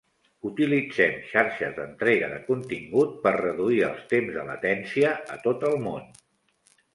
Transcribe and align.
Utilitzem 0.49 1.11
xarxes 1.33 1.75
d'entrega 1.75 2.29
de 2.31 2.39
contingut 2.47 3.13
per 3.27 3.35
reduir 3.37 3.77
els 3.91 4.01
temps 4.15 4.33
de 4.41 4.47
latència 4.49 5.13
a 5.37 5.39
tot 5.45 5.69
el 5.71 5.77
món. 5.87 6.11